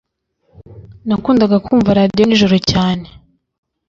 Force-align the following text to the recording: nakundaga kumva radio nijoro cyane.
nakundaga 1.07 1.57
kumva 1.65 1.97
radio 1.99 2.23
nijoro 2.25 2.57
cyane. 2.71 3.05